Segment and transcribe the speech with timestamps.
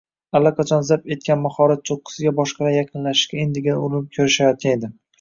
[0.37, 4.97] allaqachon zabt etgan mahorat cho‘qqisiga boshqalar yaqinlashishga endigina urinib ko‘rishayotgan edi.